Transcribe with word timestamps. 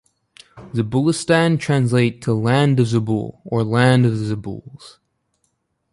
Zabulistan 0.73 1.59
translates 1.59 2.25
to 2.25 2.33
"land 2.33 2.79
of 2.79 2.87
Zabul" 2.87 3.39
or 3.45 3.63
"land 3.63 4.03
of 4.07 4.17
the 4.19 4.35
Zabuls". 4.35 4.97